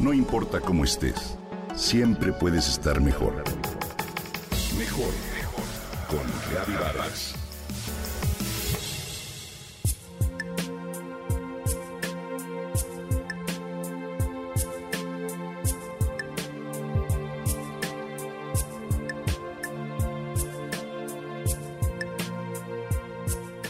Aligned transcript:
No 0.00 0.14
importa 0.14 0.60
cómo 0.60 0.84
estés, 0.84 1.36
siempre 1.76 2.32
puedes 2.32 2.66
estar 2.68 3.02
mejor. 3.02 3.44
Mejor, 4.78 5.12
mejor. 5.34 5.64
Con 6.08 6.26
Reavivadas. 6.50 7.34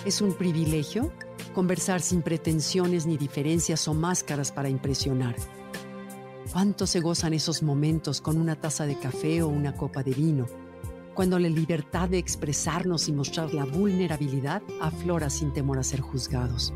Es 0.05 0.21
un 0.21 0.35
privilegio 0.35 1.13
conversar 1.55 2.01
sin 2.01 2.23
pretensiones 2.23 3.05
ni 3.07 3.17
diferencias 3.17 3.89
o 3.89 3.95
máscaras 3.95 4.53
para 4.53 4.69
impresionar. 4.69 5.35
¿Cuánto 6.53 6.89
se 6.89 6.99
gozan 6.99 7.33
esos 7.33 7.63
momentos 7.63 8.21
con 8.21 8.37
una 8.37 8.57
taza 8.57 8.85
de 8.85 8.99
café 8.99 9.41
o 9.41 9.47
una 9.47 9.77
copa 9.77 10.03
de 10.03 10.11
vino? 10.11 10.47
Cuando 11.15 11.39
la 11.39 11.49
libertad 11.49 12.09
de 12.09 12.19
expresarnos 12.19 13.09
y 13.09 13.13
mostrar 13.13 13.55
la 13.55 13.65
vulnerabilidad 13.65 14.61
aflora 14.81 15.31
sin 15.31 15.53
temor 15.53 15.79
a 15.79 15.85
ser 15.85 16.01
juzgados. 16.01 16.73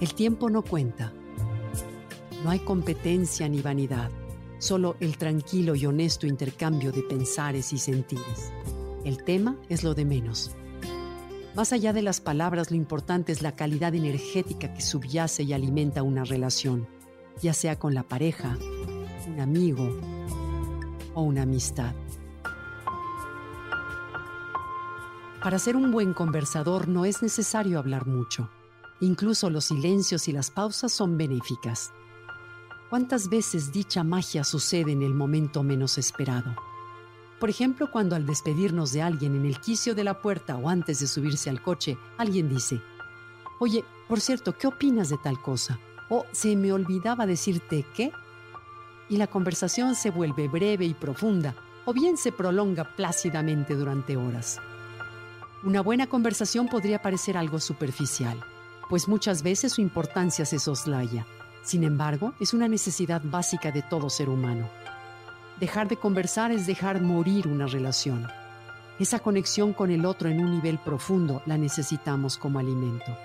El 0.00 0.14
tiempo 0.14 0.50
no 0.50 0.62
cuenta. 0.62 1.12
No 2.42 2.50
hay 2.50 2.58
competencia 2.58 3.48
ni 3.48 3.62
vanidad, 3.62 4.10
solo 4.58 4.96
el 4.98 5.16
tranquilo 5.16 5.76
y 5.76 5.86
honesto 5.86 6.26
intercambio 6.26 6.90
de 6.90 7.02
pensares 7.02 7.72
y 7.72 7.78
sentires. 7.78 8.52
El 9.04 9.22
tema 9.22 9.56
es 9.68 9.84
lo 9.84 9.94
de 9.94 10.06
menos. 10.06 10.56
Más 11.54 11.72
allá 11.72 11.92
de 11.92 12.02
las 12.02 12.20
palabras, 12.20 12.72
lo 12.72 12.76
importante 12.76 13.30
es 13.30 13.42
la 13.42 13.54
calidad 13.54 13.94
energética 13.94 14.74
que 14.74 14.80
subyace 14.80 15.44
y 15.44 15.52
alimenta 15.52 16.02
una 16.02 16.24
relación 16.24 16.88
ya 17.40 17.52
sea 17.52 17.78
con 17.78 17.94
la 17.94 18.02
pareja, 18.02 18.56
un 19.26 19.40
amigo 19.40 19.90
o 21.14 21.22
una 21.22 21.42
amistad. 21.42 21.94
Para 25.42 25.58
ser 25.58 25.76
un 25.76 25.92
buen 25.92 26.14
conversador 26.14 26.88
no 26.88 27.04
es 27.04 27.22
necesario 27.22 27.78
hablar 27.78 28.06
mucho. 28.06 28.48
Incluso 29.00 29.50
los 29.50 29.66
silencios 29.66 30.26
y 30.28 30.32
las 30.32 30.50
pausas 30.50 30.90
son 30.90 31.18
benéficas. 31.18 31.92
¿Cuántas 32.88 33.28
veces 33.28 33.70
dicha 33.70 34.04
magia 34.04 34.44
sucede 34.44 34.92
en 34.92 35.02
el 35.02 35.12
momento 35.12 35.62
menos 35.62 35.98
esperado? 35.98 36.54
Por 37.40 37.50
ejemplo, 37.50 37.90
cuando 37.90 38.16
al 38.16 38.24
despedirnos 38.24 38.92
de 38.92 39.02
alguien 39.02 39.36
en 39.36 39.44
el 39.44 39.60
quicio 39.60 39.94
de 39.94 40.04
la 40.04 40.22
puerta 40.22 40.56
o 40.56 40.70
antes 40.70 41.00
de 41.00 41.06
subirse 41.06 41.50
al 41.50 41.60
coche, 41.60 41.98
alguien 42.16 42.48
dice, 42.48 42.80
Oye, 43.60 43.84
por 44.08 44.20
cierto, 44.20 44.56
¿qué 44.56 44.66
opinas 44.66 45.10
de 45.10 45.18
tal 45.18 45.40
cosa? 45.42 45.78
O 46.08 46.26
se 46.32 46.56
me 46.56 46.72
olvidaba 46.72 47.26
decirte 47.26 47.84
qué, 47.94 48.12
y 49.08 49.16
la 49.16 49.26
conversación 49.26 49.94
se 49.94 50.10
vuelve 50.10 50.48
breve 50.48 50.84
y 50.84 50.94
profunda, 50.94 51.54
o 51.84 51.92
bien 51.92 52.16
se 52.16 52.32
prolonga 52.32 52.84
plácidamente 52.84 53.74
durante 53.74 54.16
horas. 54.16 54.60
Una 55.62 55.80
buena 55.80 56.06
conversación 56.06 56.68
podría 56.68 57.00
parecer 57.00 57.36
algo 57.36 57.58
superficial, 57.60 58.38
pues 58.88 59.08
muchas 59.08 59.42
veces 59.42 59.72
su 59.72 59.80
importancia 59.80 60.44
se 60.44 60.58
soslaya. 60.58 61.26
Sin 61.62 61.84
embargo, 61.84 62.34
es 62.40 62.52
una 62.52 62.68
necesidad 62.68 63.22
básica 63.24 63.70
de 63.72 63.82
todo 63.82 64.10
ser 64.10 64.28
humano. 64.28 64.68
Dejar 65.58 65.88
de 65.88 65.96
conversar 65.96 66.52
es 66.52 66.66
dejar 66.66 67.00
morir 67.00 67.48
una 67.48 67.66
relación. 67.66 68.26
Esa 68.98 69.20
conexión 69.20 69.72
con 69.72 69.90
el 69.90 70.04
otro 70.04 70.28
en 70.28 70.44
un 70.44 70.50
nivel 70.50 70.78
profundo 70.78 71.42
la 71.46 71.56
necesitamos 71.56 72.36
como 72.36 72.58
alimento. 72.58 73.16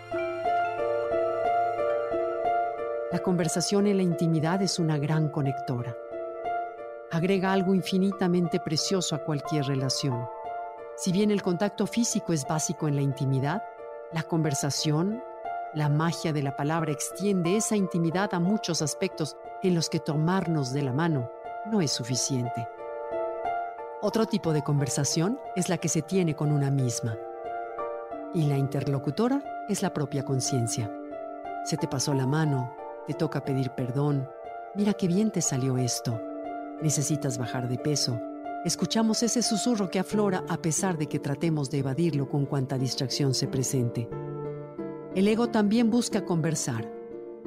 La 3.20 3.24
conversación 3.24 3.86
en 3.86 3.98
la 3.98 4.04
intimidad 4.04 4.62
es 4.62 4.80
una 4.80 4.98
gran 4.98 5.28
conectora. 5.28 5.94
Agrega 7.12 7.52
algo 7.52 7.76
infinitamente 7.76 8.62
precioso 8.62 9.14
a 9.14 9.26
cualquier 9.26 9.66
relación. 9.66 10.26
Si 10.96 11.12
bien 11.12 11.30
el 11.30 11.42
contacto 11.42 11.86
físico 11.86 12.32
es 12.32 12.48
básico 12.48 12.88
en 12.88 12.96
la 12.96 13.02
intimidad, 13.02 13.62
la 14.14 14.24
conversación, 14.24 15.22
la 15.74 15.90
magia 15.90 16.32
de 16.32 16.44
la 16.44 16.56
palabra 16.56 16.94
extiende 16.94 17.58
esa 17.58 17.76
intimidad 17.76 18.34
a 18.34 18.40
muchos 18.40 18.82
aspectos 18.82 19.36
en 19.64 19.76
los 19.76 19.90
que 19.90 20.00
tomarnos 20.00 20.72
de 20.72 20.84
la 20.84 20.94
mano 20.94 21.30
no 21.70 21.82
es 21.82 21.92
suficiente. 21.92 22.70
Otro 24.02 24.28
tipo 24.28 24.54
de 24.54 24.64
conversación 24.64 25.38
es 25.58 25.68
la 25.68 25.78
que 25.78 25.90
se 25.90 26.04
tiene 26.04 26.38
con 26.38 26.54
una 26.54 26.72
misma. 26.72 27.18
Y 28.34 28.46
la 28.46 28.58
interlocutora 28.58 29.66
es 29.68 29.82
la 29.82 29.92
propia 29.92 30.24
conciencia. 30.24 30.90
Se 31.66 31.76
te 31.76 31.90
pasó 31.90 32.14
la 32.14 32.26
mano, 32.26 32.79
te 33.10 33.16
toca 33.16 33.44
pedir 33.44 33.72
perdón. 33.72 34.30
Mira 34.76 34.94
qué 34.94 35.08
bien 35.08 35.32
te 35.32 35.42
salió 35.42 35.80
esto. 35.80 36.22
Necesitas 36.80 37.40
bajar 37.40 37.68
de 37.68 37.80
peso. 37.80 38.22
Escuchamos 38.66 39.24
ese 39.24 39.42
susurro 39.42 39.90
que 39.90 39.98
aflora 39.98 40.44
a 40.48 40.58
pesar 40.58 40.96
de 40.96 41.08
que 41.08 41.18
tratemos 41.18 41.72
de 41.72 41.80
evadirlo 41.80 42.30
con 42.30 42.46
cuanta 42.46 42.78
distracción 42.78 43.34
se 43.34 43.48
presente. 43.48 44.08
El 45.16 45.28
ego 45.28 45.48
también 45.48 45.90
busca 45.90 46.24
conversar, 46.24 46.88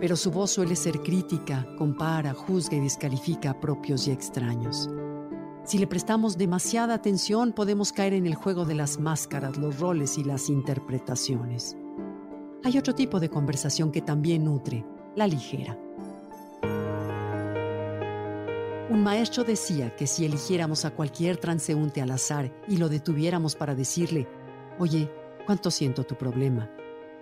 pero 0.00 0.16
su 0.16 0.32
voz 0.32 0.50
suele 0.50 0.74
ser 0.74 0.98
crítica, 0.98 1.64
compara, 1.78 2.34
juzga 2.34 2.76
y 2.76 2.80
descalifica 2.80 3.50
a 3.50 3.60
propios 3.60 4.08
y 4.08 4.10
extraños. 4.10 4.90
Si 5.62 5.78
le 5.78 5.86
prestamos 5.86 6.36
demasiada 6.36 6.94
atención 6.94 7.52
podemos 7.52 7.92
caer 7.92 8.14
en 8.14 8.26
el 8.26 8.34
juego 8.34 8.64
de 8.64 8.74
las 8.74 8.98
máscaras, 8.98 9.58
los 9.58 9.78
roles 9.78 10.18
y 10.18 10.24
las 10.24 10.48
interpretaciones. 10.48 11.76
Hay 12.64 12.78
otro 12.78 12.96
tipo 12.96 13.20
de 13.20 13.28
conversación 13.28 13.92
que 13.92 14.02
también 14.02 14.44
nutre, 14.44 14.84
la 15.14 15.26
ligera. 15.26 15.78
Un 18.90 19.02
maestro 19.02 19.44
decía 19.44 19.94
que 19.96 20.06
si 20.06 20.24
eligiéramos 20.24 20.84
a 20.84 20.90
cualquier 20.90 21.38
transeúnte 21.38 22.02
al 22.02 22.10
azar 22.10 22.52
y 22.68 22.76
lo 22.76 22.88
detuviéramos 22.88 23.56
para 23.56 23.74
decirle, 23.74 24.28
oye, 24.78 25.10
¿cuánto 25.46 25.70
siento 25.70 26.04
tu 26.04 26.14
problema? 26.16 26.70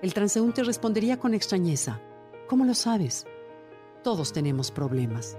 El 0.02 0.12
transeúnte 0.14 0.64
respondería 0.64 1.18
con 1.18 1.34
extrañeza, 1.34 2.00
¿cómo 2.48 2.64
lo 2.64 2.74
sabes? 2.74 3.26
Todos 4.02 4.32
tenemos 4.32 4.70
problemas. 4.70 5.36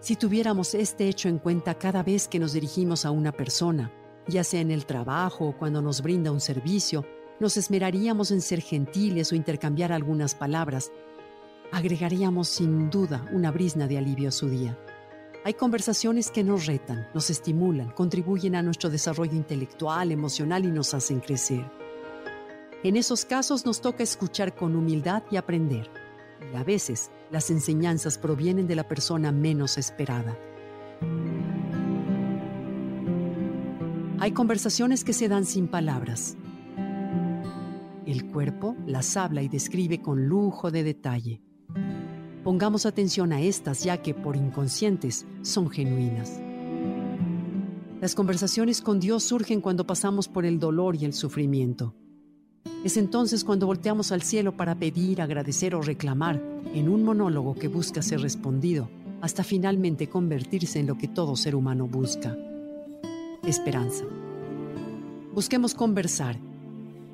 Si 0.00 0.16
tuviéramos 0.16 0.74
este 0.74 1.08
hecho 1.08 1.28
en 1.28 1.38
cuenta 1.38 1.78
cada 1.78 2.02
vez 2.02 2.28
que 2.28 2.40
nos 2.40 2.52
dirigimos 2.52 3.06
a 3.06 3.10
una 3.10 3.32
persona, 3.32 3.92
ya 4.26 4.44
sea 4.44 4.60
en 4.60 4.70
el 4.70 4.84
trabajo 4.84 5.46
o 5.46 5.56
cuando 5.56 5.80
nos 5.80 6.02
brinda 6.02 6.32
un 6.32 6.40
servicio, 6.40 7.06
nos 7.40 7.56
esmeraríamos 7.56 8.30
en 8.32 8.40
ser 8.40 8.60
gentiles 8.60 9.32
o 9.32 9.34
intercambiar 9.34 9.92
algunas 9.92 10.34
palabras 10.34 10.92
agregaríamos 11.72 12.48
sin 12.48 12.90
duda 12.90 13.26
una 13.32 13.50
brisna 13.50 13.88
de 13.88 13.98
alivio 13.98 14.28
a 14.28 14.32
su 14.32 14.48
día. 14.48 14.78
Hay 15.44 15.54
conversaciones 15.54 16.30
que 16.30 16.44
nos 16.44 16.66
retan, 16.66 17.08
nos 17.14 17.30
estimulan, 17.30 17.90
contribuyen 17.90 18.54
a 18.54 18.62
nuestro 18.62 18.90
desarrollo 18.90 19.34
intelectual, 19.34 20.12
emocional 20.12 20.64
y 20.64 20.70
nos 20.70 20.94
hacen 20.94 21.18
crecer. 21.18 21.68
En 22.84 22.96
esos 22.96 23.24
casos 23.24 23.64
nos 23.64 23.80
toca 23.80 24.02
escuchar 24.02 24.54
con 24.54 24.76
humildad 24.76 25.22
y 25.30 25.36
aprender. 25.36 25.90
Y 26.52 26.56
a 26.56 26.62
veces 26.62 27.10
las 27.30 27.50
enseñanzas 27.50 28.18
provienen 28.18 28.66
de 28.66 28.76
la 28.76 28.86
persona 28.86 29.32
menos 29.32 29.78
esperada. 29.78 30.36
Hay 34.20 34.32
conversaciones 34.32 35.02
que 35.02 35.12
se 35.12 35.28
dan 35.28 35.44
sin 35.44 35.66
palabras. 35.66 36.36
El 38.06 38.30
cuerpo 38.30 38.76
las 38.86 39.16
habla 39.16 39.42
y 39.42 39.48
describe 39.48 40.00
con 40.00 40.26
lujo 40.26 40.70
de 40.70 40.84
detalle. 40.84 41.40
Pongamos 42.44 42.86
atención 42.86 43.32
a 43.32 43.40
estas 43.40 43.84
ya 43.84 43.98
que 44.02 44.14
por 44.14 44.36
inconscientes 44.36 45.26
son 45.42 45.70
genuinas. 45.70 46.40
Las 48.00 48.16
conversaciones 48.16 48.82
con 48.82 48.98
Dios 48.98 49.22
surgen 49.22 49.60
cuando 49.60 49.86
pasamos 49.86 50.26
por 50.26 50.44
el 50.44 50.58
dolor 50.58 50.96
y 50.96 51.04
el 51.04 51.12
sufrimiento. 51.12 51.94
Es 52.84 52.96
entonces 52.96 53.44
cuando 53.44 53.66
volteamos 53.66 54.10
al 54.10 54.22
cielo 54.22 54.56
para 54.56 54.74
pedir, 54.74 55.22
agradecer 55.22 55.76
o 55.76 55.82
reclamar 55.82 56.42
en 56.74 56.88
un 56.88 57.04
monólogo 57.04 57.54
que 57.54 57.68
busca 57.68 58.02
ser 58.02 58.20
respondido, 58.20 58.90
hasta 59.20 59.44
finalmente 59.44 60.08
convertirse 60.08 60.80
en 60.80 60.88
lo 60.88 60.98
que 60.98 61.06
todo 61.06 61.36
ser 61.36 61.54
humano 61.54 61.86
busca. 61.86 62.36
Esperanza. 63.46 64.04
Busquemos 65.32 65.74
conversar. 65.74 66.40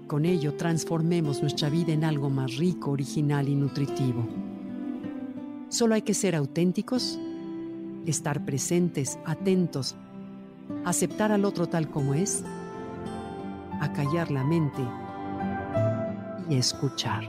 Con 0.06 0.24
ello 0.24 0.54
transformemos 0.54 1.42
nuestra 1.42 1.68
vida 1.68 1.92
en 1.92 2.04
algo 2.04 2.30
más 2.30 2.56
rico, 2.56 2.92
original 2.92 3.46
y 3.46 3.54
nutritivo. 3.56 4.26
Solo 5.68 5.94
hay 5.94 6.02
que 6.02 6.14
ser 6.14 6.34
auténticos, 6.34 7.18
estar 8.06 8.44
presentes, 8.44 9.18
atentos, 9.26 9.96
aceptar 10.84 11.30
al 11.30 11.44
otro 11.44 11.66
tal 11.66 11.90
como 11.90 12.14
es, 12.14 12.42
acallar 13.80 14.30
la 14.30 14.44
mente 14.44 14.82
y 16.48 16.56
escuchar. 16.56 17.28